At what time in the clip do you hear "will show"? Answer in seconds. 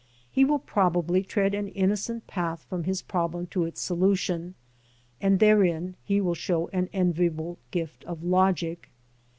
6.19-6.69